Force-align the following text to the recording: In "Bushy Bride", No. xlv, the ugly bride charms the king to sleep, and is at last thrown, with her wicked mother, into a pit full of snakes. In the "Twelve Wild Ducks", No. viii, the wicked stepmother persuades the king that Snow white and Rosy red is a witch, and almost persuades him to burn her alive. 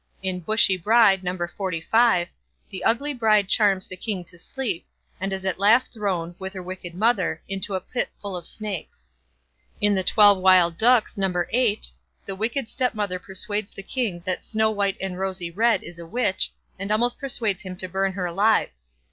In 0.23 0.39
"Bushy 0.39 0.77
Bride", 0.77 1.23
No. 1.23 1.37
xlv, 1.37 2.27
the 2.71 2.83
ugly 2.83 3.13
bride 3.13 3.47
charms 3.47 3.85
the 3.85 3.95
king 3.95 4.23
to 4.23 4.39
sleep, 4.39 4.87
and 5.19 5.31
is 5.31 5.45
at 5.45 5.59
last 5.59 5.93
thrown, 5.93 6.33
with 6.39 6.53
her 6.53 6.63
wicked 6.63 6.95
mother, 6.95 7.39
into 7.47 7.75
a 7.75 7.79
pit 7.79 8.09
full 8.19 8.35
of 8.35 8.47
snakes. 8.47 9.09
In 9.79 9.93
the 9.93 10.01
"Twelve 10.03 10.39
Wild 10.39 10.75
Ducks", 10.79 11.17
No. 11.17 11.29
viii, 11.29 11.81
the 12.25 12.35
wicked 12.35 12.67
stepmother 12.67 13.19
persuades 13.19 13.71
the 13.73 13.83
king 13.83 14.23
that 14.25 14.43
Snow 14.43 14.71
white 14.71 14.97
and 14.99 15.19
Rosy 15.19 15.51
red 15.51 15.83
is 15.83 15.99
a 15.99 16.07
witch, 16.07 16.51
and 16.79 16.91
almost 16.91 17.19
persuades 17.19 17.61
him 17.61 17.75
to 17.75 17.87
burn 17.87 18.13
her 18.13 18.25
alive. 18.25 18.69